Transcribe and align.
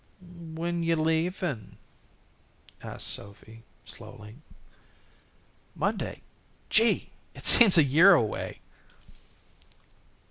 "When 0.19 0.81
you 0.81 0.95
leavin'?" 0.95 1.77
asked 2.81 3.05
Sophy, 3.05 3.61
slowly. 3.85 4.37
"Monday. 5.75 6.23
Gee! 6.71 7.11
it 7.35 7.45
seems 7.45 7.77
a 7.77 7.83
year 7.83 8.13
away." 8.15 8.61